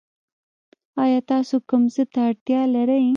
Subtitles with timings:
[1.03, 3.05] ایا تاسو کوم څه ته اړتیا لرئ؟